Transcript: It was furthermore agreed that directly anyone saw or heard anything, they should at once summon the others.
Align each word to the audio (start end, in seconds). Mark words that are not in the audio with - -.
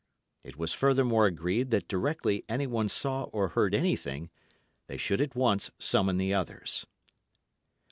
It 0.43 0.57
was 0.57 0.73
furthermore 0.73 1.27
agreed 1.27 1.69
that 1.69 1.87
directly 1.87 2.43
anyone 2.49 2.89
saw 2.89 3.25
or 3.25 3.49
heard 3.49 3.75
anything, 3.75 4.31
they 4.87 4.97
should 4.97 5.21
at 5.21 5.35
once 5.35 5.69
summon 5.77 6.17
the 6.17 6.33
others. 6.33 6.87